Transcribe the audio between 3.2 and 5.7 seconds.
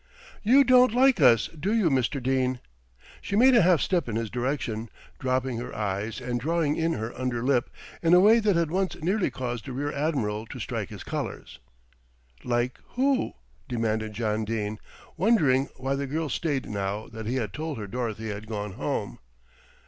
She made a half step in his direction, dropping